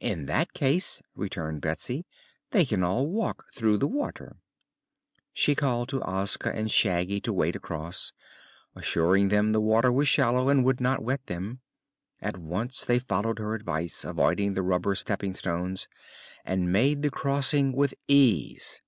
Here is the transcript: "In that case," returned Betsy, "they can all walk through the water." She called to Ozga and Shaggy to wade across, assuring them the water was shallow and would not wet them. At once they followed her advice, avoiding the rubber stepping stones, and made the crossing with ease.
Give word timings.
"In 0.00 0.26
that 0.26 0.52
case," 0.52 1.00
returned 1.16 1.62
Betsy, 1.62 2.04
"they 2.50 2.66
can 2.66 2.82
all 2.82 3.06
walk 3.06 3.46
through 3.54 3.78
the 3.78 3.88
water." 3.88 4.36
She 5.32 5.54
called 5.54 5.88
to 5.88 6.02
Ozga 6.02 6.54
and 6.54 6.70
Shaggy 6.70 7.22
to 7.22 7.32
wade 7.32 7.56
across, 7.56 8.12
assuring 8.76 9.28
them 9.28 9.52
the 9.52 9.62
water 9.62 9.90
was 9.90 10.08
shallow 10.08 10.50
and 10.50 10.62
would 10.62 10.78
not 10.82 11.02
wet 11.02 11.24
them. 11.24 11.62
At 12.20 12.36
once 12.36 12.84
they 12.84 12.98
followed 12.98 13.38
her 13.38 13.54
advice, 13.54 14.04
avoiding 14.04 14.52
the 14.52 14.62
rubber 14.62 14.94
stepping 14.94 15.32
stones, 15.32 15.88
and 16.44 16.70
made 16.70 17.00
the 17.00 17.08
crossing 17.10 17.72
with 17.72 17.94
ease. 18.06 18.82